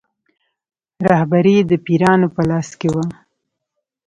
رهبري 1.07 1.53
یې 1.59 1.63
د 1.71 1.73
پیرانو 1.85 2.27
په 2.35 2.41
لاس 2.49 2.69
کې 2.79 2.89
وه. 2.93 3.05